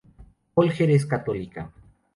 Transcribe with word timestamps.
Bolger 0.55 0.89
es 0.89 1.05
católica. 1.05 1.71